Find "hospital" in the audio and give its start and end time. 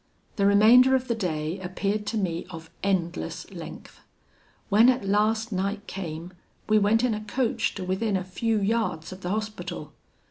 9.29-9.93